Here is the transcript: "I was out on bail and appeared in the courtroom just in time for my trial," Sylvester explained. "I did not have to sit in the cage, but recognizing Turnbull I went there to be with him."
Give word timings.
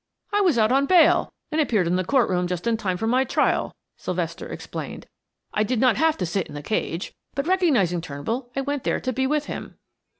"I 0.33 0.41
was 0.41 0.57
out 0.57 0.71
on 0.71 0.87
bail 0.87 1.29
and 1.51 1.61
appeared 1.61 1.85
in 1.85 1.95
the 1.95 2.03
courtroom 2.03 2.47
just 2.47 2.65
in 2.65 2.75
time 2.75 2.97
for 2.97 3.05
my 3.05 3.23
trial," 3.23 3.75
Sylvester 3.97 4.47
explained. 4.47 5.05
"I 5.53 5.61
did 5.63 5.79
not 5.79 5.95
have 5.97 6.17
to 6.17 6.25
sit 6.25 6.47
in 6.47 6.55
the 6.55 6.63
cage, 6.63 7.13
but 7.35 7.45
recognizing 7.45 8.01
Turnbull 8.01 8.49
I 8.55 8.61
went 8.61 8.83
there 8.83 8.99
to 8.99 9.13
be 9.13 9.27
with 9.27 9.45
him." 9.45 9.75